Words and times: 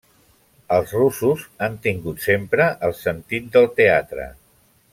Els 0.77 0.93
russos 0.99 1.43
han 1.67 1.75
tingut 1.83 2.25
sempre 2.25 2.67
el 2.89 2.97
sentit 3.01 3.53
del 3.59 3.69
teatre. 3.83 4.27